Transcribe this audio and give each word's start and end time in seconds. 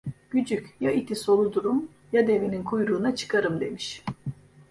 Gücük, 0.29 0.69
ya 0.79 0.91
iti 0.91 1.15
soludurum, 1.15 1.89
ya 2.13 2.27
devenin 2.27 2.63
kuyruğuna 2.63 3.15
çıkarım 3.15 3.61
demiş. 3.61 4.03